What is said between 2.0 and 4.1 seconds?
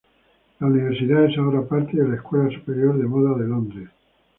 la Escuela Superior de Moda de Londres.